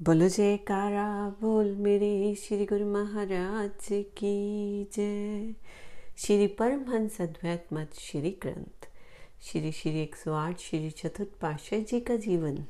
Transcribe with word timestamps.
बोलो 0.00 0.28
जयकारा, 0.28 1.06
बोल 1.40 1.74
मेरे 1.76 2.34
श्री 2.34 2.66
गुरु 2.66 2.86
महाराज 2.86 3.88
की 3.90 4.84
जय। 4.94 5.52
श्री 6.18 6.46
परमहंस 6.46 7.20
अद्वैत 7.20 7.66
मत 7.72 7.90
श्री 7.94 8.30
ग्रंथ, 8.42 8.86
श्री 9.42 9.72
श्री 9.72 10.00
एक 10.02 10.16
सौ 10.16 10.32
आठ 10.32 10.58
श्री 10.58 10.90
चतुर्थ 10.90 11.38
पाशाह 11.40 11.80
जी 11.80 12.00
का 12.00 12.16
जीवन। 12.16 12.64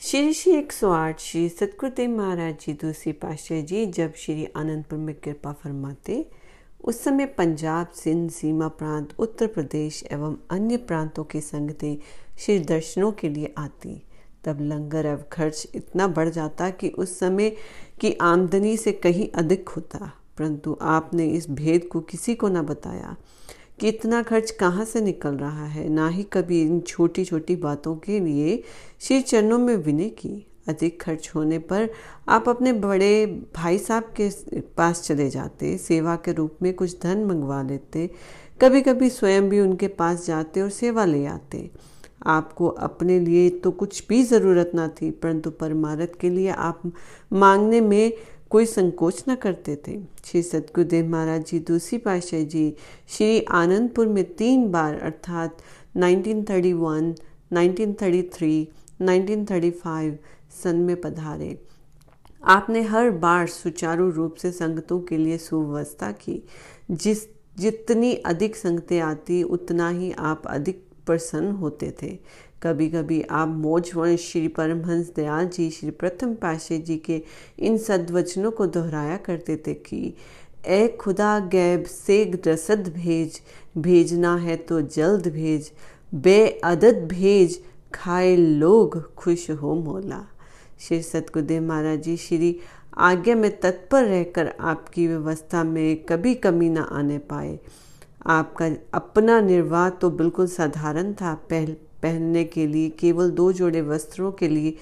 श्री 0.00 0.32
श्री 0.32 0.52
एक 0.52 0.72
सौ 0.72 0.90
आठ 0.90 1.20
श्री 1.20 1.48
सतगुरुदेव 1.48 2.16
महाराज 2.16 2.54
जी 2.60 2.72
दूसरी 2.72 3.12
पाशाह 3.12 3.60
जी 3.60 3.84
जब 3.86 4.14
श्री 4.16 4.46
आनंदपुर 4.56 4.98
में 4.98 5.14
कृपा 5.14 5.52
फरमाते, 5.52 6.24
उस 6.80 7.04
समय 7.04 7.26
पंजाब, 7.26 7.92
सिंध, 7.94 8.30
सीमा 8.30 8.68
प्रांत, 8.68 9.14
उत्तर 9.18 9.46
प्रदेश 9.46 10.04
एवं 10.12 10.36
अन्य 10.50 10.76
प्रांतों 10.76 11.24
के 11.24 11.40
संगतें 11.40 11.96
श्री 12.38 12.58
दर्शनों 12.58 13.12
के 13.12 13.28
लिए 13.28 13.54
आती। 13.58 14.02
तब 14.44 14.58
लंगर 14.60 15.06
अब 15.06 15.28
खर्च 15.32 15.66
इतना 15.74 16.06
बढ़ 16.08 16.28
जाता 16.28 16.70
कि 16.70 16.88
उस 16.88 17.18
समय 17.18 17.50
की 18.00 18.12
आमदनी 18.12 18.76
से 18.76 18.92
कहीं 18.92 19.28
अधिक 19.34 19.68
होता। 19.68 20.12
परंतु 20.38 20.76
आपने 20.80 21.26
इस 21.26 21.50
भेद 21.50 21.84
को 21.84 22.00
किसी 22.00 22.34
को 22.34 22.48
ना 22.48 22.62
बताया 22.62 23.16
कि 23.80 23.88
इतना 23.88 24.22
खर्च 24.22 24.50
कहाँ 24.50 24.84
से 24.84 25.00
निकल 25.00 25.36
रहा 25.36 25.66
है। 25.66 25.88
ना 25.88 26.08
ही 26.08 26.22
कभी 26.22 26.60
इन 26.62 26.80
छोटी 26.80 27.24
छोटी 27.24 27.56
बातों 27.56 27.96
के 27.96 28.20
लिए 28.20 28.62
श्री 29.00 29.20
चरणों 29.22 29.58
में 29.58 29.74
विनय 29.76 30.08
की। 30.08 30.44
अधिक 30.68 31.00
खर्च 31.02 31.30
होने 31.34 31.58
पर 31.58 31.88
आप 32.28 32.48
अपने 32.48 32.72
बड़े 32.72 33.26
भाई 33.56 33.78
साहब 33.78 34.12
के 34.20 34.28
पास 34.60 35.02
चले 35.02 35.28
जाते, 35.30 35.76
सेवा 35.78 36.16
के 36.16 36.32
रूप 36.32 36.56
में 36.62 36.72
कुछ 36.74 37.00
धन 37.02 37.24
मंगवा 37.24 37.62
लेते 37.62 38.10
कभी 38.60 38.80
कभी 38.82 39.10
स्वयं 39.10 39.48
भी 39.48 39.60
उनके 39.60 39.88
पास 39.88 40.26
जाते 40.26 40.60
और 40.60 40.70
सेवा 40.70 41.04
ले 41.04 41.24
आते। 41.26 41.70
आपको 42.28 42.68
अपने 42.68 43.18
लिए 43.20 43.48
तो 43.50 43.70
कुछ 43.70 44.06
भी 44.08 44.22
ज़रूरत 44.22 44.70
ना 44.74 44.88
थी 44.88 45.10
परंतु 45.10 45.50
परमारथ 45.50 46.18
के 46.20 46.30
लिए 46.30 46.48
आप 46.48 46.82
मांगने 47.32 47.80
में 47.80 48.12
कोई 48.50 48.66
संकोच 48.66 49.24
न 49.28 49.34
करते 49.34 49.76
थे। 49.76 49.98
श्री 50.24 50.42
सतगुरुदेव 50.42 51.08
महाराज 51.08 51.44
जी 51.46 51.58
दूसरी 51.58 51.98
पाशाह 51.98 52.42
जी 52.42 52.74
श्री 53.08 53.40
आनंदपुर 53.40 54.06
में 54.06 54.24
तीन 54.34 54.70
बार 54.70 54.94
अर्थात 54.94 55.56
1931, 55.96 57.14
1933, 57.52 58.66
1935 59.00 60.14
सन 60.62 60.76
में 60.76 61.00
पधारे। 61.00 61.58
आपने 62.42 62.82
हर 62.82 63.10
बार 63.10 63.46
सुचारू 63.46 64.10
रूप 64.10 64.34
से 64.34 64.52
संगतों 64.52 65.00
के 65.00 65.16
लिए 65.16 65.38
सुव्यवस्था 65.38 66.10
की। 66.12 66.42
जिस 66.90 67.26
जितनी 67.58 68.14
अधिक 68.14 68.56
संगतें 68.56 69.00
आती 69.00 69.42
उतना 69.42 69.88
ही 69.88 70.12
आप 70.12 70.42
अधिक 70.46 70.87
प्रसन्न 71.08 71.50
होते 71.52 71.94
थे। 72.02 72.18
कभी 72.62 72.88
कभी 72.88 73.20
आप 73.22 73.48
मोजवंश 73.48 74.20
श्री 74.22 74.48
परमहंस 74.50 75.12
दयाल 75.16 75.48
जी, 75.48 75.70
श्री 75.70 75.90
प्रथम 75.92 76.34
पाशे 76.34 76.78
जी 76.78 76.96
के 77.00 77.22
इन 77.58 77.78
सद्वचनों 77.78 78.50
को 78.50 78.66
दोहराया 78.68 79.16
करते 79.18 79.56
थे 79.66 79.74
कि 79.74 80.14
ए 80.66 80.86
खुदा 81.00 81.38
गैब 81.48 81.84
से 81.84 82.24
रसद 82.46 82.92
भेज, 82.94 83.40
भेजना 83.78 84.36
है 84.36 84.56
तो 84.58 84.80
जल्द 84.80 85.28
भेज 85.28 85.70
बेअदद 86.14 87.06
भेज, 87.08 87.60
खाए 87.94 88.34
लोग 88.36 89.14
खुश 89.14 89.50
हो 89.52 89.74
मोला। 89.74 90.24
श्री 90.80 91.00
सतगुरुदेव 91.02 91.62
महाराज 91.62 92.02
जी, 92.02 92.16
श्री 92.16 92.58
आज्ञा 92.98 93.34
में 93.36 93.50
तत्पर 93.60 94.04
रहकर 94.04 94.52
आपकी 94.60 95.06
व्यवस्था 95.06 95.62
में 95.64 96.04
कभी 96.04 96.34
कमी 96.36 96.68
ना 96.70 96.82
आने 96.92 97.18
पाए। 97.30 97.58
आपका 98.28 98.70
अपना 98.94 99.40
निर्वाह 99.40 99.88
तो 99.90 100.10
बिल्कुल 100.10 100.46
साधारण 100.46 101.12
था। 101.12 101.34
पहल 101.50 101.76
पहनने 102.02 102.44
के 102.44 102.66
लिए 102.66 102.88
केवल 102.90 103.30
दो 103.30 103.52
जोड़े 103.52 103.80
वस्त्रों 103.82 104.32
के 104.32 104.48
लिए 104.48 104.74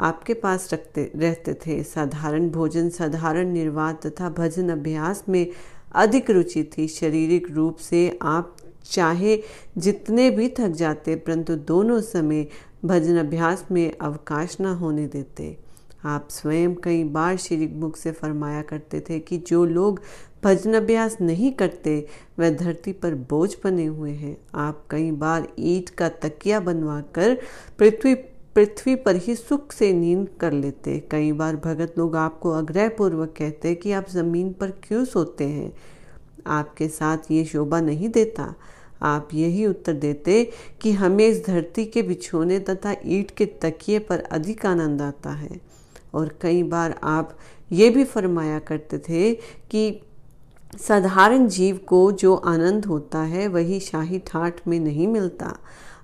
आपके 0.00 0.34
पास 0.34 0.68
रखते, 0.72 1.10
रहते 1.16 1.54
थे। 1.66 1.82
साधारण 1.82 2.48
भोजन, 2.50 2.88
साधारण 2.88 3.48
निर्वाह 3.48 3.92
तथा 3.92 4.28
भजन 4.30 4.68
अभ्यास 4.68 5.24
में 5.28 5.46
अधिक 5.94 6.30
रुचि 6.30 6.62
थी। 6.72 6.86
शारीरिक 6.88 7.50
रूप 7.50 7.76
से 7.78 8.18
आप 8.22 8.56
चाहे 8.84 9.38
जितने 9.78 10.30
भी 10.30 10.48
थक 10.48 10.68
जाते, 10.68 11.16
परंतु 11.16 11.56
दोनों 11.56 12.00
समय 12.00 12.46
भजन 12.84 13.18
अभ्यास 13.18 13.66
में 13.70 13.92
अवकाश 13.98 14.56
न 14.60 14.66
होने 14.74 15.06
देते। 15.06 15.56
आप 16.04 16.28
स्वयं 16.30 16.74
कई 16.74 17.02
बार 17.04 17.36
श्री 17.36 17.66
मुख 17.74 17.96
से 17.96 18.12
फरमाया 18.12 18.62
करते 18.62 19.00
थे 19.00 19.18
कि 19.18 19.38
जो 19.38 19.64
लोग 19.64 20.00
भजन 20.44 20.74
अभ्यास 20.74 21.16
नहीं 21.20 21.52
करते, 21.52 22.06
वह 22.38 22.50
धरती 22.50 22.92
पर 22.92 23.14
बोझ 23.14 23.54
बने 23.64 23.84
हुए 23.84 24.10
हैं। 24.10 24.36
आप 24.54 24.84
कई 24.90 25.10
बार 25.10 25.48
ईट 25.58 25.90
का 25.90 26.08
तकिया 26.08 26.60
बनवाकर 26.60 27.38
पृथ्वी 27.78 28.14
पृथ्वी 28.54 28.94
पर 28.94 29.16
ही 29.16 29.34
सुख 29.34 29.72
से 29.72 29.92
नींद 29.92 30.28
कर 30.40 30.52
लेते। 30.52 30.98
कई 31.10 31.32
बार 31.32 31.56
भगत 31.56 31.94
लोग 31.98 32.16
आपको 32.16 32.52
आग्रह 32.52 32.88
पूर्वक 32.88 33.34
कहते 33.38 33.74
कि 33.74 33.92
आप 33.92 34.08
ज़मीन 34.08 34.52
पर 34.52 34.70
क्यों 34.70 35.04
सोते 35.04 35.44
हैं? 35.44 35.72
आपके 36.46 36.88
साथ 36.88 37.18
ये 37.30 37.44
शोभा 37.44 37.80
नहीं 37.80 38.08
देता। 38.08 38.54
आप 39.02 39.28
यही 39.34 39.66
उत्तर 39.66 39.92
देते 39.92 40.50
कि 40.80 40.92
हमें 40.92 41.28
इस 41.28 41.46
धरती 41.46 41.84
के 41.84 42.02
बिछोने 42.02 42.58
तथा 42.60 42.94
ईट 43.06 43.30
के 43.30 43.46
तकिए 43.46 43.98
पर 43.98 44.20
अधिक 44.20 44.66
आनंद 44.66 45.02
आता 45.02 45.30
है। 45.30 45.60
और 46.14 46.38
कई 46.40 46.62
बार 46.62 47.00
आप 47.02 47.38
ये 47.72 47.90
भी 47.90 48.04
फरमाया 48.04 48.58
करते 48.58 48.98
थे 48.98 49.34
कि 49.70 50.02
साधारण 50.72 51.46
जीव 51.46 51.76
को 51.86 52.10
जो 52.12 52.34
आनंद 52.34 52.86
होता 52.86 53.18
है, 53.22 53.46
वही 53.48 53.80
शाही 53.80 54.18
ठाठ 54.18 54.60
में 54.68 54.78
नहीं 54.80 55.06
मिलता। 55.06 55.56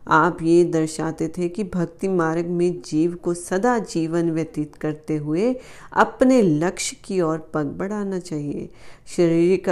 आप 0.08 0.42
ये 0.42 0.64
दर्शाते 0.64 1.28
थे 1.28 1.48
कि 1.48 1.64
भक्ति 1.64 2.08
मार्ग 2.08 2.46
में 2.48 2.80
जीव 2.86 3.14
को 3.14 3.34
सदा 3.34 3.78
जीवन 3.78 4.30
व्यतीत 4.30 4.74
करते 4.74 5.16
हुए 5.16 5.54
अपने 5.94 6.40
लक्ष्य 6.42 6.96
की 7.04 7.20
ओर 7.20 7.38
पग 7.54 7.74
बढ़ाना 7.78 8.18
चाहिए। 8.18 8.68
शारीरिक 9.16 9.68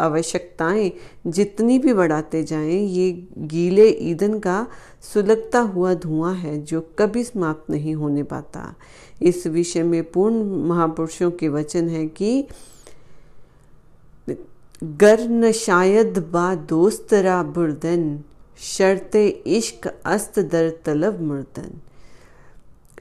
आवश्यकताएँ 0.00 0.90
जितनी 1.26 1.78
भी 1.78 1.92
बढ़ाते 1.92 2.42
जाएँ, 2.42 2.78
ये 2.78 3.10
गीले 3.38 3.88
ईंधन 3.88 4.38
का 4.38 4.66
सुलगता 5.12 5.60
हुआ 5.60 5.94
धुआँ 5.94 6.34
है 6.34 6.58
जो 6.62 6.80
कभी 6.98 7.24
समाप्त 7.24 7.70
नहीं 7.70 7.94
होने 7.94 8.22
पाता। 8.22 8.74
इस 9.22 9.46
विषय 9.46 9.82
में 9.82 10.02
पूर्ण 10.04 10.44
महापुरुषों 10.68 11.30
के 11.30 11.48
वचन 11.48 11.88
है 11.88 12.06
कि 12.08 12.46
गर 14.82 15.50
शायद 15.54 16.18
बा 16.32 16.54
दोस्तरा 16.68 17.42
बुरदन, 17.44 18.18
शर्ते 18.58 19.26
इश्क 19.28 19.86
अस्त 19.86 20.38
दर 20.38 20.70
तलब 20.84 21.20
मुर्दन। 21.22 21.70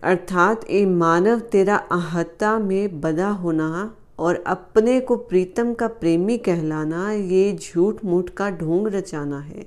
अर्थात 0.03 0.63
ए 0.66 0.85
मानव 0.85 1.39
तेरा 1.51 1.75
आहता 1.91 2.57
में 2.59 3.01
बदा 3.01 3.29
होना 3.29 3.95
और 4.19 4.44
अपने 4.47 5.00
को 5.00 5.16
प्रीतम 5.17 5.73
का 5.73 5.88
प्रेमी 5.89 6.38
कहलाना, 6.39 7.11
ये 7.11 7.53
झूठ 7.53 8.03
मूठ 8.05 8.29
का 8.29 8.50
ढोंग 8.51 8.88
रचाना 8.88 9.40
है। 9.40 9.66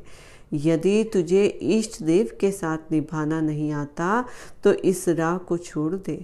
यदि 0.52 1.02
तुझे 1.12 1.44
इष्ट 1.46 2.02
देव 2.02 2.30
के 2.40 2.50
साथ 2.52 2.92
निभाना 2.92 3.40
नहीं 3.40 3.70
आता 3.74 4.24
तो 4.64 4.72
इस 4.72 5.08
राह 5.10 5.36
को 5.38 5.56
छोड़ 5.58 5.94
दे, 5.94 6.16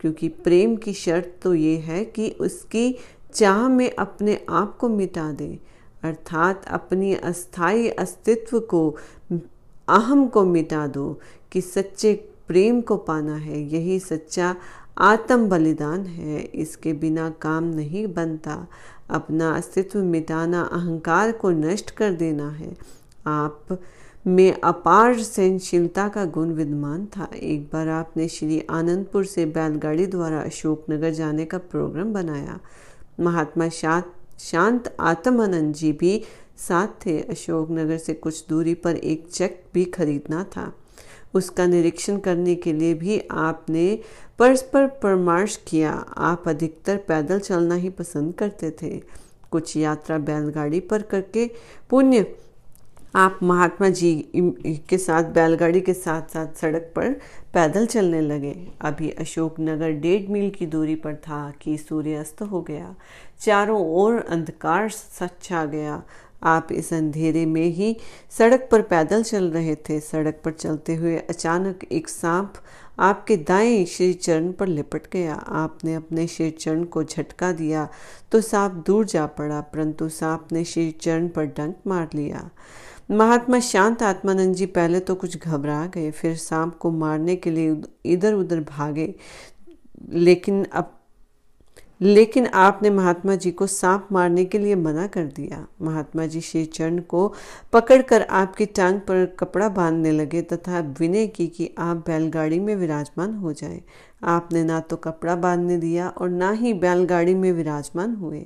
क्योंकि 0.00 0.28
प्रेम 0.28 0.76
की 0.76 0.92
शर्त 0.94 1.32
तो 1.42 1.54
ये 1.54 1.76
है 1.78 2.04
कि 2.06 2.28
उसकी 2.40 2.94
चाह 3.36 3.68
में 3.68 3.96
अपने 3.96 4.46
आप 4.48 4.76
को 4.76 4.88
मिटा 4.88 5.32
दे, 5.32 5.58
अर्थात 6.02 6.66
अपनी 6.66 7.14
अस्थाई 7.14 7.88
अस्तित्व 7.88 8.60
को, 8.60 8.96
अहम 9.88 10.26
को 10.26 10.44
मिटा 10.44 10.86
दो 10.86 11.20
कि 11.52 11.60
सच्चे 11.60 12.14
प्रेम 12.48 12.80
को 12.80 12.96
पाना 12.96 13.36
है। 13.36 13.60
यही 13.60 13.98
सच्चा 13.98 14.56
आत्म 14.98 15.48
बलिदान 15.48 16.00
है। 16.00 16.40
इसके 16.40 16.92
बिना 16.92 17.30
काम 17.30 17.64
नहीं 17.64 18.06
बनता। 18.06 18.66
अपना 19.10 19.50
अस्तित्व 19.50 19.98
मिटाना, 19.98 20.62
अहंकार 20.62 21.32
को 21.32 21.50
नष्ट 21.50 21.90
कर 21.90 22.12
देना 22.12 22.50
है। 22.50 22.76
आप 23.26 23.80
में 24.26 24.60
अपार 24.60 25.18
सहनशीलता 25.18 26.08
का 26.08 26.24
गुण 26.24 26.52
विद्यमान 26.52 27.06
था। 27.06 27.30
एक 27.34 27.70
बार 27.72 27.88
आपने 27.88 28.28
श्री 28.28 28.66
आनंदपुर 28.70 29.24
से 29.24 29.46
बैलगाड़ी 29.46 30.06
द्वारा 30.06 30.40
अशोकनगर 30.40 31.10
जाने 31.10 31.44
का 31.44 31.58
प्रोग्राम 31.58 32.12
बनाया। 32.12 32.60
महात्मा 33.20 33.68
शांत 33.68 34.12
शांत 34.38 34.80
आत्मानंद 35.00 35.74
जी 35.74 35.92
भी 35.92 36.24
साथ 36.56 36.88
थे। 37.06 37.20
अशोकनगर 37.20 37.98
से 37.98 38.14
कुछ 38.14 38.44
दूरी 38.48 38.74
पर 38.74 38.96
एक 38.96 39.26
चेक 39.26 39.64
भी 39.74 39.84
खरीदना 39.84 40.44
था। 40.44 40.72
उसका 41.34 41.66
निरीक्षण 41.66 42.18
करने 42.18 42.54
के 42.54 42.72
लिए 42.72 42.94
भी 42.94 43.22
आपने 43.30 43.98
परस्पर 44.38 44.86
परामर्श 44.86 45.56
किया। 45.68 45.92
आप 46.16 46.48
अधिकतर 46.48 46.96
पैदल 46.96 47.38
चलना 47.38 47.74
ही 47.74 47.90
पसंद 47.90 48.34
करते 48.34 48.70
थे। 48.82 49.02
कुछ 49.50 49.76
यात्रा 49.76 50.18
बैलगाड़ी 50.18 50.80
पर 50.80 51.02
करके 51.02 51.50
पुण्य 51.90 52.36
आप 53.16 53.38
महात्मा 53.42 53.88
जी 53.88 54.10
के 54.88 54.96
साथ, 54.98 55.24
बैलगाड़ी 55.24 55.80
के 55.80 55.92
साथ 55.94 56.32
साथ 56.32 56.60
सड़क 56.60 56.92
पर 56.96 57.12
पैदल 57.54 57.86
चलने 57.86 58.20
लगे। 58.20 58.54
अभी 58.80 59.10
अशोकनगर 59.10 59.90
डेढ़ 60.00 60.28
मील 60.30 60.50
की 60.50 60.66
दूरी 60.66 60.94
पर 60.96 61.14
था 61.18 61.38
कि 61.62 61.76
सूर्यास्त 61.78 62.42
हो 62.42 62.60
गया। 62.62 62.94
चारों 63.40 63.80
ओर 63.94 64.18
अंधकार 64.20 64.88
सच 64.90 65.52
आ 65.52 65.64
गया। 65.64 66.02
आप 66.44 66.72
इस 66.72 66.92
अंधेरे 66.92 67.44
में 67.46 67.66
ही 67.66 67.96
सड़क 68.30 68.68
पर 68.72 68.82
पैदल 68.82 69.22
चल 69.22 69.50
रहे 69.50 69.74
थे। 69.88 69.98
सड़क 70.00 70.40
पर 70.44 70.52
चलते 70.52 70.94
हुए 70.94 71.16
अचानक 71.18 71.84
एक 71.84 72.08
सांप 72.08 72.54
आपके 72.98 73.36
दाएँ 73.38 73.84
श्री 73.84 74.12
चरण 74.14 74.50
पर 74.52 74.66
लिपट 74.66 75.10
गया। 75.12 75.34
आपने 75.34 75.94
अपने 75.94 76.26
श्री 76.26 76.50
चरण 76.50 76.84
को 76.84 77.02
झटका 77.04 77.50
दिया 77.52 77.88
तो 78.32 78.40
सांप 78.40 78.72
दूर 78.86 79.04
जा 79.06 79.24
पड़ा, 79.28 79.60
परंतु 79.60 80.08
सांप 80.08 80.52
ने 80.52 80.64
श्री 80.64 80.90
चरण 80.90 81.28
पर 81.28 81.46
डंक 81.46 81.76
मार 81.86 82.08
लिया। 82.14 82.50
महात्मा 83.08 83.58
शांत 83.60 84.02
आत्मानंद 84.02 84.54
जी 84.54 84.66
पहले 84.66 85.00
तो 85.00 85.14
कुछ 85.14 85.36
घबरा 85.38 85.84
गए, 85.86 86.10
फिर 86.10 86.34
सांप 86.36 86.76
को 86.78 86.90
मारने 86.90 87.36
के 87.36 87.50
लिए 87.50 87.74
इधर 88.04 88.34
उधर 88.34 88.60
भागे, 88.60 89.14
लेकिन 90.10 90.64
अब 90.72 90.92
लेकिन 92.00 92.46
आपने 92.46 92.90
महात्मा 92.90 93.34
जी 93.34 93.50
को 93.50 93.66
सांप 93.66 94.08
मारने 94.12 94.44
के 94.44 94.58
लिए 94.58 94.74
मना 94.74 95.06
कर 95.06 95.24
दिया। 95.26 95.66
महात्मा 95.82 96.26
जी 96.26 96.40
श्री 96.40 96.64
चरण 96.64 96.98
को 97.00 97.32
पकड़कर 97.72 98.22
आपकी 98.22 98.66
टांग 98.66 99.00
पर 99.00 99.24
कपड़ा 99.38 99.68
बांधने 99.68 100.12
लगे 100.12 100.42
तथा 100.42 100.80
विनय 101.00 101.26
की 101.26 101.46
कि 101.46 101.74
आप 101.78 101.96
बैलगाड़ी 101.96 102.60
में 102.60 102.74
विराजमान 102.76 103.34
हो 103.34 103.52
जाएँ। 103.52 103.80
आपने 104.24 104.62
ना 104.64 104.80
तो 104.80 104.96
कपड़ा 104.96 105.34
बांधने 105.36 105.76
दिया 105.76 106.08
और 106.08 106.28
ना 106.28 106.50
ही 106.50 106.72
बैलगाड़ी 106.74 107.34
में 107.34 107.52
विराजमान 107.52 108.14
हुए। 108.14 108.44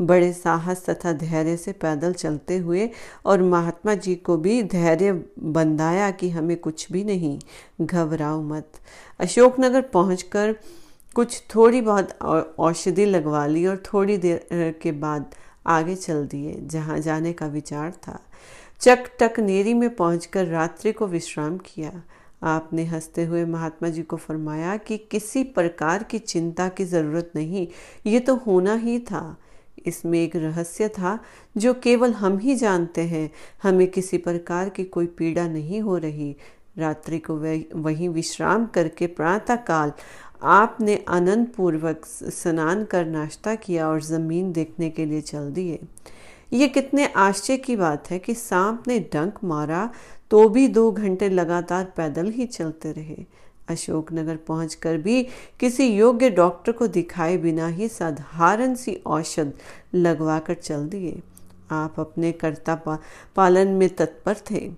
बड़े 0.00 0.32
साहस 0.32 0.84
तथा 0.88 1.12
धैर्य 1.12 1.56
से 1.56 1.72
पैदल 1.72 2.12
चलते 2.12 2.58
हुए 2.58 2.88
और 3.26 3.42
महात्मा 3.42 3.94
जी 3.94 4.14
को 4.14 4.36
भी 4.36 4.62
धैर्य 4.62 5.12
बंधाया 5.38 6.10
कि 6.10 6.30
हमें 6.30 6.56
कुछ 6.56 6.90
भी 6.92 7.04
नहीं। 7.04 7.38
घबराओ 7.80 8.42
मत। 8.42 8.80
अशोकनगर 9.20 9.80
पहुंचकर 9.82 10.54
कुछ 11.16 11.42
थोड़ी 11.54 11.80
बहुत 11.80 12.12
औषधि 12.58 13.04
लगवा 13.04 13.46
ली 13.46 13.66
और 13.66 13.82
थोड़ी 13.84 14.16
देर 14.16 14.78
के 14.82 14.92
बाद 14.92 15.34
आगे 15.66 15.94
चल 15.96 16.26
दिए, 16.26 16.54
जहाँ 16.62 16.98
जाने 16.98 17.32
का 17.32 17.46
विचार 17.46 17.90
था। 18.06 18.18
चक 18.80 19.10
टक 19.20 19.40
नेरी 19.40 19.74
में 19.74 19.94
पहुंचकर 19.96 20.46
रात्रि 20.46 20.92
को 20.92 21.06
विश्राम 21.06 21.58
किया। 21.58 22.02
आपने 22.42 22.84
हँसते 22.84 23.24
हुए 23.24 23.44
महात्मा 23.44 23.88
जी 23.88 24.02
को 24.02 24.16
फरमाया 24.16 24.76
कि 24.76 24.96
किसी 25.10 25.42
प्रकार 25.44 26.02
की 26.02 26.18
चिंता 26.18 26.68
की 26.68 26.84
ज़रूरत 26.84 27.32
नहीं, 27.36 27.66
ये 28.06 28.20
तो 28.20 28.34
होना 28.36 28.74
ही 28.74 28.98
था। 29.00 29.36
इसमें 29.86 30.18
एक 30.18 30.36
रहस्य 30.36 30.88
था 30.88 31.18
जो 31.56 31.72
केवल 31.74 32.12
हम 32.12 32.38
ही 32.38 32.54
जानते 32.54 33.00
हैं, 33.00 33.30
हमें 33.62 33.86
किसी 33.86 34.18
प्रकार 34.18 34.68
की 34.68 34.84
कोई 34.84 35.06
पीड़ा 35.08 35.46
नहीं 35.48 35.80
हो 35.80 35.96
रही। 35.96 36.34
रात्रि 36.76 37.18
को 37.20 37.34
वहीं 37.76 38.08
विश्राम 38.08 38.66
करके 38.66 39.06
प्रातः 39.06 39.56
काल 39.64 39.92
आपने 40.42 40.96
आनंद 41.08 41.46
पूर्वक 41.46 42.06
स्नान 42.06 42.84
कर 42.84 43.06
नाश्ता 43.06 43.54
किया 43.54 43.88
और 43.88 44.02
ज़मीन 44.02 44.52
देखने 44.52 44.90
के 44.90 45.04
लिए 45.04 45.20
चल 45.20 45.50
दिए। 45.52 45.78
ये 46.52 46.68
कितने 46.68 47.06
आश्चर्य 47.06 47.56
की 47.56 47.76
बात 47.76 48.10
है 48.10 48.18
कि 48.18 48.34
सांप 48.34 48.88
ने 48.88 48.98
डंक 49.12 49.38
मारा 49.44 49.90
तो 50.30 50.48
भी 50.48 50.66
दो 50.68 50.90
घंटे 50.92 51.28
लगातार 51.28 51.92
पैदल 51.96 52.30
ही 52.30 52.46
चलते 52.46 52.92
रहे। 52.92 53.24
अशोकनगर 53.68 54.36
पहुंचकर 54.36 54.96
भी 54.96 55.22
किसी 55.60 55.86
योग्य 55.86 56.30
डॉक्टर 56.30 56.72
को 56.72 56.86
दिखाए 56.88 57.36
बिना 57.36 57.66
ही 57.68 57.88
साधारण 57.88 58.74
सी 58.74 58.94
औषध 59.06 59.52
लगवाकर 59.94 60.54
चल 60.54 60.88
दिए। 60.88 61.20
आप 61.70 62.00
अपने 62.00 62.32
कर्ता 62.32 62.74
पालन 63.36 63.68
में 63.68 63.88
तत्पर 63.88 64.36
थे। 64.50 64.70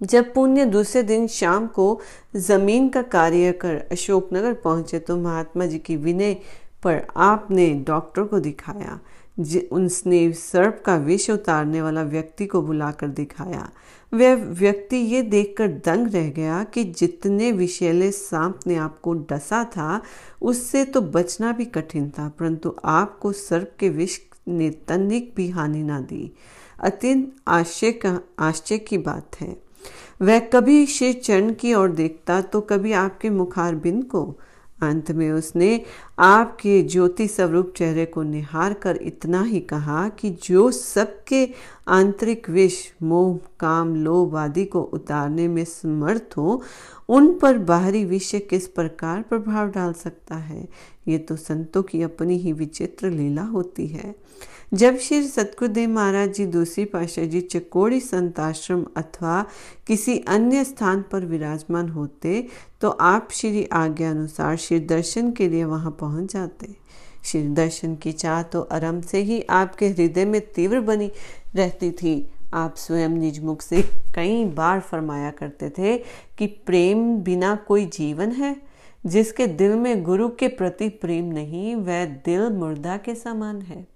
जब 0.00 0.32
पुण्य 0.34 0.64
दूसरे 0.64 1.02
दिन 1.02 1.26
शाम 1.26 1.66
को 1.66 2.00
ज़मीन 2.36 2.88
का 2.88 3.02
कार्य 3.02 3.52
कर 3.52 3.76
अशोकनगर 3.92 4.54
पहुँचे 4.54 4.98
तो 4.98 5.16
महात्मा 5.16 5.66
जी 5.66 5.78
की 5.78 5.96
विनय 5.96 6.34
पर 6.82 7.06
आपने 7.16 7.72
डॉक्टर 7.86 8.22
को 8.22 8.40
दिखाया 8.40 8.98
उसने 9.72 10.32
सर्प 10.32 10.82
का 10.86 10.94
विष 10.96 11.28
उतारने 11.30 11.80
वाला 11.82 12.02
व्यक्ति 12.02 12.46
को 12.46 12.60
बुलाकर 12.62 13.08
दिखाया। 13.08 13.68
वह 14.12 14.34
व्यक्ति 14.34 14.96
ये 14.96 15.20
देखकर 15.22 15.68
दंग 15.86 16.08
रह 16.08 16.28
गया 16.30 16.62
कि 16.64 16.84
जितने 16.92 17.50
विषैले 17.52 18.10
सांप 18.10 18.60
ने 18.66 18.76
आपको 18.76 19.14
डसा 19.30 19.62
था, 19.66 20.00
उससे 20.42 20.84
तो 20.84 21.00
बचना 21.00 21.52
भी 21.52 21.64
कठिन 21.64 22.08
था, 22.10 22.28
परंतु 22.28 22.74
आपको 22.84 23.32
सर्प 23.32 23.72
के 23.78 23.88
विष 23.88 24.18
ने 24.48 24.70
तनिक 24.88 25.32
भी 25.36 25.48
हानि 25.50 25.82
ना 25.82 26.00
दी। 26.00 26.32
अत्यंत 26.80 27.32
आश्चर्य 27.48 28.18
आश्चर्य 28.38 28.78
की 28.78 28.98
बात 28.98 29.40
है। 29.40 29.56
वह 30.22 30.38
कभी 30.38 30.86
श्री 30.86 31.12
चरण 31.12 31.52
की 31.54 31.74
ओर 31.74 31.90
देखता 31.90 32.40
तो 32.40 32.60
कभी 32.60 32.92
आपके 32.92 33.30
मुखार 33.30 33.74
बिंद 33.74 34.04
को। 34.04 34.38
अंत 34.82 35.10
में 35.10 35.32
उसने 35.32 35.80
आपके 36.18 36.82
ज्योति 36.82 37.28
स्वरूप 37.28 37.72
चेहरे 37.76 38.04
को 38.04 38.22
निहार 38.22 38.72
कर 38.72 38.96
इतना 38.96 39.42
ही 39.42 39.60
कहा 39.60 40.08
कि 40.08 40.30
जो 40.30 40.70
सबके 40.70 41.48
आंतरिक 41.88 42.50
विष, 42.50 42.74
मोह, 43.02 43.38
काम, 43.60 43.94
लोभ 43.94 44.36
आदि 44.36 44.64
को 44.64 44.80
उतारने 44.82 45.48
में 45.48 45.64
समर्थ 45.64 46.36
हो, 46.36 46.62
उन 47.08 47.32
पर 47.38 47.58
बाहरी 47.58 48.04
विषय 48.04 48.38
किस 48.40 48.66
प्रकार 48.66 49.22
प्रभाव 49.22 49.68
डाल 49.68 49.92
सकता 49.92 50.34
है? 50.34 50.68
ये 51.08 51.18
तो 51.18 51.36
संतों 51.36 51.82
की 51.82 52.02
अपनी 52.02 52.36
ही 52.36 52.52
विचित्र 52.52 53.10
लीला 53.10 53.42
होती 53.42 53.86
है। 53.86 54.14
जब 54.74 54.96
श्री 54.98 55.22
सतगुरुदेव 55.28 55.90
महाराज 55.90 56.32
जी 56.34 56.46
दूसरी 56.46 56.84
पाशाह 56.84 57.24
जी 57.24 57.40
चकोड़ी 57.40 58.00
संताश्रम 58.00 58.84
अथवा 58.96 59.44
किसी 59.86 60.18
अन्य 60.18 60.64
स्थान 60.64 61.04
पर 61.12 61.24
विराजमान 61.24 61.88
होते 61.88 62.46
तो 62.80 62.88
आप 62.90 63.28
श्री 63.32 63.64
आज्ञा 63.72 64.10
अनुसार 64.10 64.56
श्री 64.56 64.80
दर्शन 64.80 65.30
के 65.32 65.48
लिए 65.48 65.64
वहाँ 65.64 65.96
पहुँच 66.00 66.32
जाते। 66.32 66.74
श्री 67.24 67.42
दर्शन 67.48 67.94
की 67.96 68.12
चाह 68.12 68.42
तो 68.42 68.60
आरंभ 68.62 69.04
से 69.04 69.18
ही 69.18 69.40
आपके 69.50 69.88
हृदय 69.88 70.24
में 70.24 70.40
तीव्र 70.52 70.80
बनी। 70.80 71.10
रहती 71.56 71.90
थी। 71.90 72.30
आप 72.54 72.76
स्वयं 72.76 73.08
निज 73.08 73.44
मुख 73.44 73.62
से 73.62 73.82
कई 74.14 74.44
बार 74.44 74.80
फरमाया 74.80 75.30
करते 75.30 75.70
थे 75.70 75.98
कि 76.38 76.46
प्रेम 76.46 77.16
बिना 77.16 77.56
कोई 77.56 77.86
जीवन 77.86 78.32
है। 78.32 78.56
जिसके 79.06 79.46
दिल 79.46 79.74
में 79.74 80.02
गुरु 80.02 80.28
के 80.28 80.48
प्रति 80.48 80.88
प्रेम 80.88 81.24
नहीं, 81.24 81.76
वह 81.76 82.04
दिल 82.04 82.48
मुर्दा 82.48 82.96
के 82.96 83.14
समान 83.14 83.62
है। 83.62 83.86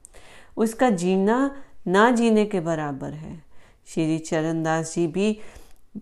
उसका 0.56 0.90
जीना 0.90 1.56
ना 1.86 2.10
जीने 2.10 2.46
के 2.46 2.60
बराबर 2.60 3.10
है। 3.10 3.42
श्री 3.86 4.18
चरणदास 4.18 4.94
जी 4.94 5.06
भी 5.06 5.38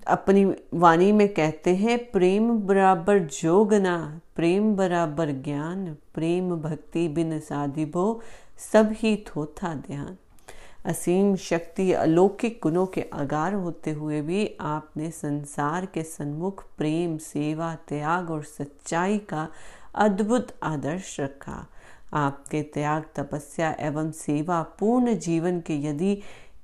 अपनी 0.07 0.55
वाणी 0.75 1.13
में 1.13 1.29
कहते 1.29 1.77
हैं, 1.77 2.11
प्रेम 2.11 2.59
बराबर 2.59 3.19
जोगना 3.19 4.21
प्रेम 4.37 4.77
बराबर 4.77 5.31
ज्ञान, 5.31 5.97
प्रेम 6.15 6.57
भक्ति 6.57 7.09
बिन 7.09 7.41
साधिबो, 7.41 8.23
सब 8.73 8.91
ही 8.93 9.17
थोथा 9.17 9.75
ध्यान। 9.75 10.17
असीम 10.85 11.35
शक्ति, 11.37 11.93
अलौकिक 11.93 12.59
गुणों 12.63 12.87
के 12.87 13.05
आगार 13.13 13.55
होते 13.55 13.91
हुए 13.91 14.21
भी 14.23 14.57
आपने 14.61 15.11
संसार 15.11 15.87
के 15.87 16.03
सन्मुख 16.03 16.65
प्रेम, 16.79 17.17
सेवा, 17.19 17.75
त्याग 17.89 18.31
और 18.31 18.45
सच्चाई 18.45 19.19
का 19.19 19.49
अद्भुत 19.95 20.55
आदर्श 20.63 21.21
रखा। 21.21 21.67
आपके 22.15 22.63
त्याग, 22.63 23.05
तपस्या 23.17 23.75
एवं 23.81 24.11
सेवा 24.13 24.63
पूर्ण 24.63 25.15
जीवन 25.15 25.61
के 25.61 25.77
यदि 25.77 26.19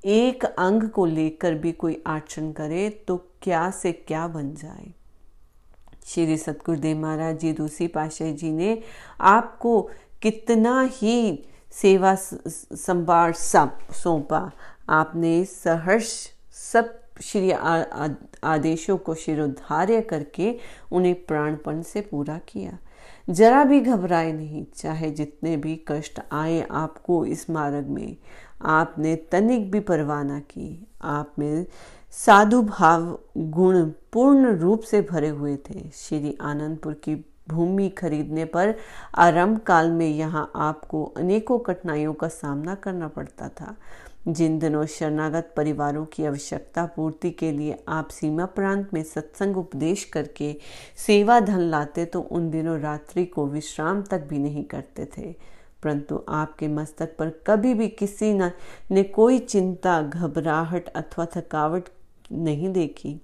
एक 0.05 0.45
अंग 0.45 0.89
को 0.89 1.07
लेकर 1.07 1.55
भी 1.55 1.73
कोई 1.73 2.03
आचरण 2.07 2.53
करे 2.53 2.89
तो 3.09 3.17
क्या 3.43 3.71
से 3.71 3.93
क्या 3.93 4.27
बन 4.29 4.55
जाए? 4.55 4.93
श्री 6.07 6.37
सतगुरुदेव 6.37 6.99
महाराज 6.99 7.39
जी, 7.39 7.53
दूसरी 7.53 7.87
पाशाह 7.89 8.31
जी 8.31 8.53
ने 8.53 8.83
आपको 9.21 9.81
कितना 10.23 10.81
ही 10.93 11.45
सेवा 11.83 12.15
संभार 12.15 13.33
सौंपा। 13.33 14.51
आपने 14.89 15.45
सहर्ष 15.45 16.13
सब 16.53 17.01
श्री 17.21 17.51
आदेशों 18.45 18.97
को 18.97 19.15
शिरोधार्य 19.15 20.01
करके 20.01 20.57
उन्हें 20.93 21.15
प्राणपण 21.27 21.83
से 21.83 22.01
पूरा 22.01 22.39
किया। 22.49 22.79
जरा 23.31 23.65
भी 23.65 23.81
घबराए 23.81 24.33
नहीं, 24.33 24.65
चाहे 24.77 25.11
जितने 25.11 25.57
भी 25.57 25.75
कष्ट 25.89 26.21
आए 26.33 26.61
आपको 26.71 27.25
इस 27.27 27.49
मार्ग 27.51 27.87
में। 27.87 28.17
आपने 28.63 29.17
तनिक 29.17 29.71
भी 29.71 29.81
परवाह 29.81 30.39
की। 30.41 30.87
आप 31.03 31.35
में 31.39 31.67
साधु 32.11 32.63
भाव 32.63 33.19
गुण 33.39 33.85
पूर्ण 34.13 34.57
रूप 34.57 34.81
से 34.81 35.03
भरे 35.03 35.29
हुए 35.29 35.57
थे। 35.71 35.91
श्री 35.95 36.37
आनंदपुर 36.41 36.93
की 36.95 37.15
भूमि 37.49 37.89
खरीदने 37.89 38.45
पर 38.45 38.75
आरंभ 39.15 39.59
काल 39.59 39.91
में 39.91 40.09
यहाँ 40.09 40.51
आपको 40.57 41.05
अनेकों 41.17 41.59
कठिनाइयों 41.59 42.15
का 42.15 42.29
सामना 42.29 42.75
करना 42.75 43.09
पड़ता 43.09 43.49
था। 43.51 43.75
जिन 44.29 44.59
दिनों 44.59 44.85
शरणागत 44.87 45.53
परिवारों 45.57 46.05
की 46.05 46.25
आवश्यकता 46.25 46.85
पूर्ति 46.87 47.31
के 47.31 47.51
लिए 47.53 47.79
आप 47.89 48.09
सीमा 48.09 48.45
प्रांत 48.47 48.95
में 48.95 49.03
सत्संग 49.03 49.57
उपदेश 49.57 50.05
करके 50.05 50.55
सेवा 50.97 51.39
धन 51.41 51.61
लाते 51.61 52.05
तो 52.05 52.21
उन 52.21 52.49
दिनों 52.51 52.79
रात्रि 52.81 53.25
को 53.25 53.47
विश्राम 53.47 54.03
तक 54.03 54.27
भी 54.29 54.39
नहीं 54.39 54.65
करते 54.65 55.09
थे। 55.19 55.35
परंतु 55.83 56.23
आपके 56.29 56.69
मस्तक 56.69 57.17
पर 57.19 57.31
कभी 57.47 57.75
भी 57.75 57.89
किसी 57.89 58.33
न 58.35 59.03
कोई 59.15 59.39
चिंता, 59.39 60.01
घबराहट 60.03 60.89
अथवा 60.89 61.27
थकावट 61.37 61.89
नहीं 62.33 62.73
देखी। 62.73 63.21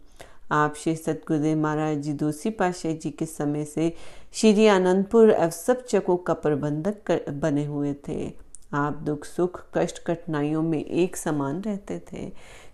आप 0.52 0.74
श्री 0.76 0.94
सतगुरुदेव 0.96 1.58
महाराज 1.58 1.98
जी 1.98 2.12
दूसरी 2.12 2.50
पाशाह 2.50 2.92
जी 2.92 3.10
के 3.10 3.26
समय 3.26 3.64
से 3.64 3.92
श्री 4.32 4.66
आनंदपुर 4.66 5.32
सब 5.50 5.84
चकों 5.84 6.16
का 6.16 6.34
प्रबंधक 6.34 7.10
बने 7.32 7.64
हुए 7.64 7.94
थे। 8.08 8.32
आप 8.74 8.96
दुख, 8.96 9.24
सुख, 9.24 9.62
कष्ट, 9.74 9.98
कठिनाइयों 9.98 10.62
में 10.62 10.84
एक 10.84 11.16
समान 11.16 11.60
रहते 11.62 11.98
थे, 12.12 12.28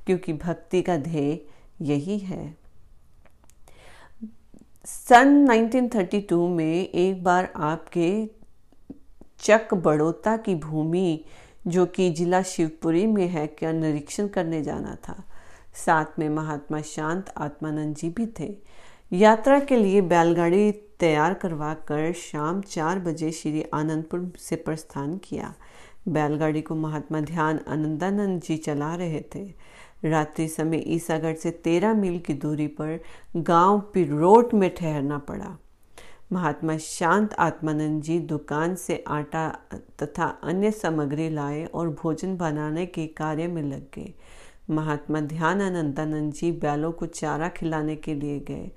क्योंकि 0.07 0.33
भक्ति 0.33 0.83
का 0.83 0.97
ध्येय 0.97 1.41
यही 1.83 2.19
है। 2.19 2.57
सन 4.85 5.47
1932 5.49 6.49
में 6.49 6.89
एक 6.89 7.23
बार 7.25 7.53
आपके 7.57 8.11
चक 9.41 9.75
बड़ोता 9.75 10.37
की 10.37 10.55
भूमि, 10.55 11.25
जो 11.67 11.87
कि 11.87 12.11
जिला 12.11 12.43
शिवपुरी 12.43 13.07
में 13.07 13.27
है 13.29 13.47
क्या 13.47 13.73
निरीक्षण 13.73 14.29
करने 14.29 14.63
जाना 14.63 14.97
था। 15.09 15.23
साथ 15.77 16.19
में 16.19 16.29
महात्मा 16.29 16.81
शांत 16.81 17.33
आत्मानंद 17.37 17.95
जी 17.97 18.09
भी 18.11 18.27
थे। 18.41 18.57
यात्रा 19.13 19.59
के 19.61 19.77
लिए 19.77 20.01
बैलगाड़ी 20.01 20.71
तैयार 21.01 21.35
करवा 21.35 21.75
कर 21.75 22.13
शाम 22.13 22.61
चार 22.61 22.99
बजे 22.99 23.31
श्री 23.33 23.65
आनंदपुर 23.75 24.33
से 24.39 24.57
प्रस्थान 24.57 25.17
किया। 25.19 25.55
बैलगाड़ी 26.09 26.61
को 26.63 26.75
महात्मा 26.75 27.21
ध्यान 27.21 27.61
आनंदानंद 27.69 28.41
जी 28.43 28.57
चला 28.57 28.95
रहे 28.95 29.21
थे। 29.35 29.45
रात्रि 30.05 30.49
समय 30.49 30.83
ईसागढ़ 30.87 31.35
से 31.35 31.51
तेरह 31.51 31.95
मील 31.95 32.19
की 32.19 32.35
दूरी 32.35 32.67
पर 32.67 33.01
गाँव 33.37 33.81
पिरोट 33.95 34.55
में 34.55 34.75
ठहरना 34.75 35.19
पड़ा। 35.19 35.57
महात्मा 36.33 36.77
शांत 36.77 37.35
आत्मानंद 37.35 38.03
जी 38.03 38.19
दुकान 38.19 38.75
से 38.75 39.05
आटा 39.09 39.49
तथा 40.03 40.25
अन्य 40.43 40.71
सामग्री 40.71 41.29
लाए 41.31 41.65
और 41.65 41.89
भोजन 41.89 42.37
बनाने 42.37 42.87
के 42.87 43.07
कार्य 43.07 43.47
में 43.47 43.63
लग 43.63 43.87
गए। 43.95 44.15
महात्मा 44.71 45.21
ध्यान 45.21 45.61
आनंदानंद 45.63 46.33
जी 46.33 46.51
बैलों 46.53 46.93
को 46.93 47.07
चारा 47.07 47.49
खिलाने 47.49 47.97
के 47.97 48.15
लिए 48.15 48.39
गए। 48.41 48.71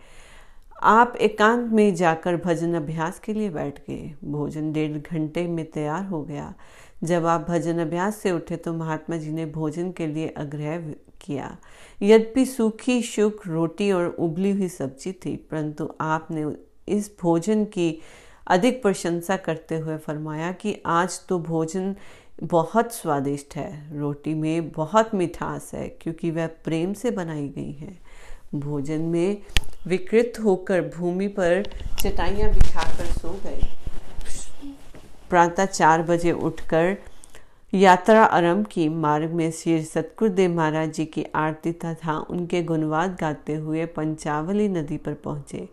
आप 0.81 1.15
एकांत 1.15 1.71
में 1.71 1.93
जाकर 1.95 2.35
भजन 2.37 2.73
अभ्यास 2.73 3.19
के 3.19 3.33
लिए 3.33 3.49
बैठ 3.49 3.79
गए। 3.79 4.13
भोजन 4.23 4.71
डेढ़ 4.73 4.97
घंटे 4.97 5.47
में 5.47 5.65
तैयार 5.65 6.05
हो 6.05 6.21
गया। 6.23 6.53
जब 7.03 7.25
आप 7.25 7.45
भजन 7.49 7.79
अभ्यास 7.79 8.17
से 8.17 8.31
उठे 8.31 8.55
तो 8.55 8.73
महात्मा 8.73 9.17
जी 9.17 9.31
ने 9.31 9.45
भोजन 9.45 9.91
के 9.91 10.07
लिए 10.07 10.33
आग्रह 10.37 10.93
किया। 11.21 11.57
यद्यपि 12.01 12.45
सूखी, 12.45 13.01
शुक, 13.01 13.41
रोटी 13.47 13.91
और 13.91 14.07
उबली 14.09 14.51
हुई 14.51 14.67
सब्ज़ी 14.67 15.11
थी, 15.15 15.35
परंतु 15.35 15.89
आपने 16.01 16.45
इस 16.87 17.11
भोजन 17.21 17.65
की 17.65 18.01
अधिक 18.47 18.81
प्रशंसा 18.81 19.35
करते 19.37 19.77
हुए 19.77 19.97
फरमाया 19.97 20.51
कि 20.51 20.75
आज 20.85 21.19
तो 21.27 21.39
भोजन 21.39 21.95
बहुत 22.43 22.93
स्वादिष्ट 22.93 23.55
है। 23.55 23.99
रोटी 23.99 24.33
में 24.33 24.69
बहुत 24.71 25.13
मिठास 25.15 25.71
है, 25.73 25.87
क्योंकि 26.01 26.31
वह 26.31 26.47
प्रेम 26.63 26.93
से 26.93 27.11
बनाई 27.11 27.47
गई 27.47 27.71
है। 27.71 27.97
भोजन 28.55 29.01
में 29.01 29.37
विकृत 29.87 30.39
होकर 30.43 30.81
भूमि 30.89 31.27
पर 31.27 31.63
चटाइयाँ 32.01 32.49
बिछाकर 32.49 33.05
सो 33.05 33.39
गए। 33.43 33.61
प्रातः 35.29 35.65
चार 35.65 36.01
बजे 36.03 36.31
उठकर 36.31 36.97
यात्रा 37.73 38.23
आरंभ 38.23 38.65
की। 38.65 38.87
मार्ग 38.89 39.31
में 39.31 39.49
श्री 39.51 39.81
सतगुरुदेव 39.83 40.55
महाराज 40.55 40.93
जी 40.93 41.05
की 41.05 41.25
आरती 41.35 41.71
तथा 41.71 42.17
उनके 42.19 42.63
गुणवाद 42.63 43.17
गाते 43.19 43.55
हुए 43.55 43.85
पंचावली 43.85 44.67
नदी 44.67 44.97
पर 44.97 45.13
पहुँचे। 45.13 45.67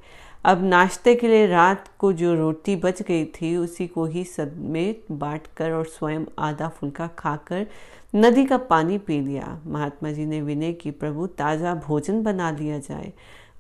अब 0.47 0.63
नाश्ते 0.65 1.15
के 1.15 1.29
लिए 1.29 1.47
रात 1.47 1.89
को 1.99 2.13
जो 2.13 2.35
रोटी 2.35 2.75
बच 2.77 3.03
गई 3.03 3.25
थी, 3.25 3.57
उसी 3.57 3.87
को 3.87 4.05
ही 4.05 4.25
सब 4.25 4.57
में 4.57 4.95
बांट 5.11 5.47
कर 5.57 5.73
और 5.73 5.85
स्वयं 5.85 6.25
आधा 6.39 6.69
फुल्का 6.69 7.07
खाकर 7.07 7.67
नदी 8.15 8.45
का 8.45 8.59
पानी 8.59 8.99
पी 8.99 9.21
लिया। 9.21 9.61
महात्मा 9.67 10.11
जी 10.11 10.27
ने 10.27 10.41
विनय 10.43 10.73
की, 10.73 10.91
प्रभु, 10.91 11.27
ताज़ा 11.27 11.75
भोजन 11.75 12.23
बना 12.23 12.51
लिया 12.51 12.79
जाए। 12.79 13.13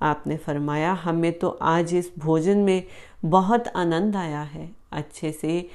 आपने 0.03 0.37
फरमाया, 0.37 0.93
हमें 0.93 1.39
तो 1.39 1.49
आज 1.49 1.95
इस 1.95 2.13
भोजन 2.19 2.59
में 2.59 2.83
बहुत 3.25 3.69
आनंद 3.69 4.17
आया 4.17 4.43
है। 4.43 4.71
अच्छे 4.93 5.33
से, 5.33 5.69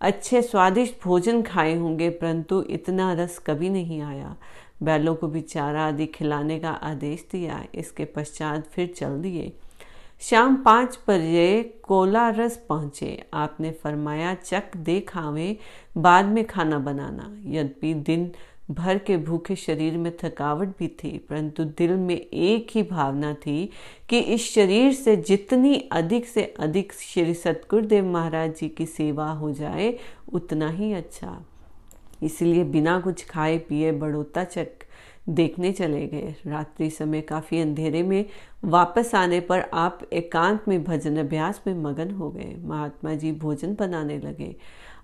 अच्छे 0.00 0.42
स्वादिष्ट 0.42 0.94
भोजन 1.04 1.42
खाए 1.42 1.74
होंगे, 1.74 2.10
परंतु 2.10 2.62
इतना 2.62 3.12
रस 3.12 3.38
कभी 3.38 3.70
नहीं 3.70 4.00
आया। 4.00 4.36
बैलों 4.82 5.14
को 5.14 5.28
भी 5.28 5.40
चारा 5.40 5.86
आदि 5.86 6.06
खिलाने 6.06 6.58
का 6.58 6.70
आदेश 6.70 7.24
दिया। 7.32 7.64
इसके 7.74 8.04
पश्चात 8.04 8.66
फिर 8.66 8.94
चल 8.96 9.20
दिए। 9.20 9.52
शाम 10.22 10.56
पाँच 10.56 10.98
बजे 11.08 11.62
कोलारस 11.82 12.56
पहुँचे। 12.68 13.22
आपने 13.34 13.70
फरमाया 13.82 14.34
चक 14.34 14.76
दे 14.76 14.98
खावे 15.00 15.56
बाद 15.96 16.26
में 16.26 16.44
खाना 16.46 16.78
बनाना। 16.78 17.30
यद्यपि 17.46 17.92
दिन 17.96 18.30
भर 18.70 18.98
के 18.98 19.16
भूखे 19.16 19.56
शरीर 19.56 19.96
में 19.98 20.10
थकावट 20.16 20.68
भी 20.78 20.88
थी, 20.88 21.10
परंतु 21.20 21.64
दिल 21.64 21.90
में 21.90 22.16
एक 22.16 22.70
ही 22.74 22.82
भावना 22.82 23.32
थी 23.34 23.70
कि 24.08 24.18
इस 24.18 24.52
शरीर 24.54 24.92
से 24.92 25.16
जितनी 25.16 25.76
अधिक 25.92 26.26
से 26.26 26.44
अधिक 26.60 26.92
श्री 26.92 27.34
सतगुरुदेव 27.34 28.06
महाराज 28.06 28.56
जी 28.56 28.68
की 28.68 28.86
सेवा 28.86 29.30
हो 29.30 29.52
जाए, 29.52 29.94
उतना 30.32 30.70
ही 30.70 30.92
अच्छा। 30.92 31.38
इसलिए 32.22 32.64
बिना 32.64 32.98
कुछ 33.00 33.24
खाए 33.26 33.56
पिए 33.58 33.92
बड़ोता 33.92 34.44
चक 34.44 34.84
देखने 35.28 35.72
चले 35.72 36.06
गए। 36.06 36.34
रात्रि 36.46 36.88
समय 36.90 37.20
काफ़ी 37.20 37.60
अंधेरे 37.60 38.02
में 38.02 38.24
वापस 38.64 39.14
आने 39.14 39.40
पर 39.40 39.60
आप 39.74 40.00
एकांत 40.12 40.68
में 40.68 40.82
भजन 40.84 41.16
अभ्यास 41.16 41.60
में 41.66 41.74
मगन 41.74 42.10
हो 42.10 42.30
गए। 42.30 42.54
महात्मा 42.58 43.14
जी 43.14 43.32
भोजन 43.32 43.74
बनाने 43.74 44.18
लगे। 44.18 44.54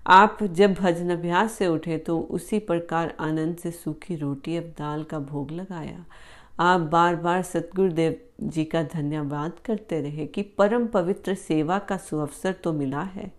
आप 0.07 0.43
जब 0.43 0.73
भजन 0.73 1.09
अभ्यास 1.09 1.51
से 1.51 1.67
उठे 1.67 1.97
तो 1.97 2.19
उसी 2.19 2.59
प्रकार 2.59 3.13
आनंद 3.19 3.57
से 3.57 3.71
सूखी 3.71 4.15
रोटी 4.15 4.57
अब 4.57 4.73
दाल 4.79 5.03
का 5.03 5.19
भोग 5.19 5.51
लगाया। 5.51 6.05
आप 6.59 6.81
बार 6.81 7.15
बार 7.15 7.41
सतगुरुदेव 7.41 8.15
जी 8.43 8.63
का 8.63 8.83
धन्यवाद 8.83 9.51
करते 9.65 10.01
रहे 10.01 10.25
कि 10.25 10.41
परम 10.57 10.87
पवित्र 10.87 11.33
सेवा 11.35 11.79
का 11.79 11.97
सुअवसर 11.97 12.51
तो 12.53 12.73
मिला 12.73 13.01
है। 13.03 13.31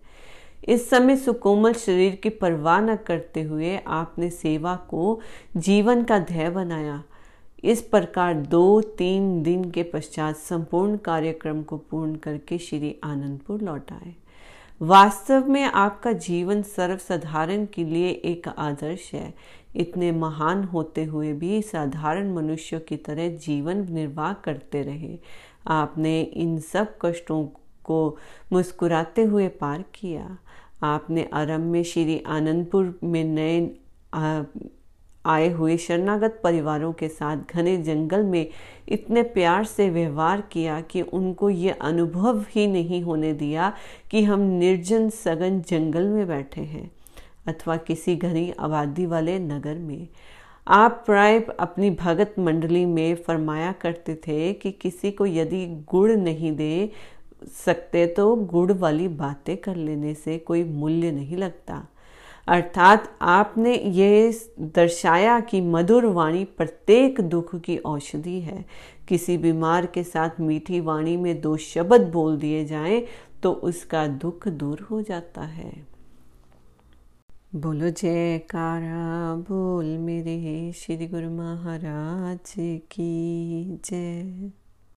इस 0.65 0.89
समय 0.89 1.17
सुकोमल 1.17 1.73
शरीर 1.73 2.15
की 2.15 2.29
परवाह 2.29 2.79
न 2.79 2.95
करते 2.95 3.41
हुए 3.41 3.79
आपने 3.87 4.29
सेवा 4.29 4.75
को 4.75 5.19
जीवन 5.57 6.03
का 6.03 6.19
ध्येय 6.19 6.49
बनाया। 6.49 7.03
इस 7.63 7.81
प्रकार 7.81 8.33
दो, 8.33 8.81
तीन 8.81 9.43
दिन 9.43 9.71
के 9.71 9.83
पश्चात 9.83 10.35
संपूर्ण 10.35 10.97
कार्यक्रम 10.97 11.63
को 11.63 11.77
पूर्ण 11.77 12.15
करके 12.15 12.57
श्री 12.57 12.99
आनंदपुर 13.03 13.61
लौट 13.61 13.91
आए। 13.91 14.15
वास्तव 14.81 15.47
में 15.47 15.63
आपका 15.63 16.11
जीवन 16.11 16.61
सर्वसाधारण 16.61 17.65
के 17.65 17.83
लिए 17.83 18.09
एक 18.09 18.47
आदर्श 18.47 19.11
है। 19.13 19.33
इतने 19.75 20.11
महान 20.11 20.63
होते 20.63 21.03
हुए 21.03 21.33
भी 21.33 21.61
साधारण 21.61 22.33
मनुष्यों 22.33 22.79
की 22.79 22.97
तरह 22.97 23.29
जीवन 23.29 23.87
निर्वाह 23.93 24.33
करते 24.33 24.81
रहे। 24.81 25.19
आपने 25.67 26.21
इन 26.21 26.59
सब 26.59 26.97
कष्टों 27.01 27.47
को 27.83 28.17
मुस्कुराते 28.53 29.23
हुए 29.23 29.47
पार 29.47 29.83
किया। 29.93 30.37
आपने 30.83 31.29
आरंभ 31.33 31.63
में 31.63 31.83
श्री 31.83 32.23
आनंदपुर 32.27 32.99
में 33.03 33.23
नए 33.23 33.77
आए 35.25 35.49
हुए 35.49 35.77
शरणागत 35.77 36.41
परिवारों 36.43 36.93
के 36.93 37.07
साथ 37.07 37.37
घने 37.51 37.77
जंगल 37.77 38.23
में 38.23 38.49
इतने 38.89 39.23
प्यार 39.23 39.63
से 39.63 39.89
व्यवहार 39.89 40.41
किया 40.41 40.81
कि 40.81 41.01
उनको 41.01 41.49
ये 41.49 41.69
अनुभव 41.69 42.45
ही 42.49 42.67
नहीं 42.67 43.03
होने 43.03 43.33
दिया 43.33 43.73
कि 44.11 44.23
हम 44.23 44.39
निर्जन 44.39 45.09
सघन 45.09 45.61
जंगल 45.61 46.03
में 46.03 46.27
बैठे 46.27 46.61
हैं 46.61 46.91
अथवा 47.47 47.77
किसी 47.77 48.15
घनी 48.15 48.53
आबादी 48.59 49.05
वाले 49.05 49.39
नगर 49.39 49.75
में। 49.75 50.07
आप 50.67 51.03
प्राय 51.05 51.39
अपनी 51.59 51.89
भगत 51.89 52.35
मंडली 52.39 52.85
में 52.85 53.15
फरमाया 53.15 53.71
करते 53.71 54.15
थे 54.15 54.53
कि 54.53 54.71
किसी 54.71 55.11
को 55.11 55.25
यदि 55.25 55.65
गुड़ 55.65 56.11
नहीं 56.11 56.55
दे 56.55 56.91
सकते 57.45 58.05
तो 58.07 58.35
गुड़ 58.35 58.71
वाली 58.71 59.07
बातें 59.07 59.55
कर 59.57 59.75
लेने 59.75 60.13
से 60.13 60.37
कोई 60.37 60.63
मूल्य 60.63 61.11
नहीं 61.11 61.37
लगता। 61.37 61.87
अर्थात 62.47 63.17
आपने 63.21 63.75
ये 63.75 64.41
दर्शाया 64.59 65.39
कि 65.39 65.61
मधुर 65.61 66.05
वाणी 66.05 66.43
प्रत्येक 66.45 67.21
दुख 67.21 67.55
की 67.55 67.77
औषधि 67.77 68.39
है। 68.39 68.65
किसी 69.07 69.37
बीमार 69.37 69.85
के 69.85 70.03
साथ 70.03 70.39
मीठी 70.39 70.79
वाणी 70.79 71.17
में 71.17 71.41
दो 71.41 71.55
शब्द 71.57 72.01
बोल 72.01 72.37
दिए 72.37 72.65
जाएँ 72.65 73.03
तो 73.43 73.51
उसका 73.51 74.05
दुख 74.07 74.47
दूर 74.47 74.79
हो 74.81 75.01
जाता 75.01 75.41
है। 75.41 75.73
बोलो 77.55 77.89
जयकारा, 77.89 79.35
बोल 79.49 79.85
मेरे 79.85 80.71
श्री 80.71 81.07
गुरु 81.07 81.29
महाराज 81.29 82.53
की 82.91 83.79
जय। 83.85 84.51